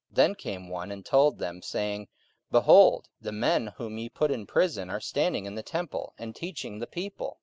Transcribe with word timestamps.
44:005:025 0.13 0.15
Then 0.15 0.33
came 0.35 0.67
one 0.69 0.91
and 0.91 1.05
told 1.05 1.37
them, 1.37 1.61
saying, 1.61 2.07
Behold, 2.49 3.07
the 3.21 3.31
men 3.31 3.67
whom 3.77 3.99
ye 3.99 4.09
put 4.09 4.31
in 4.31 4.47
prison 4.47 4.89
are 4.89 4.99
standing 4.99 5.45
in 5.45 5.53
the 5.53 5.61
temple, 5.61 6.15
and 6.17 6.35
teaching 6.35 6.79
the 6.79 6.87
people. 6.87 7.37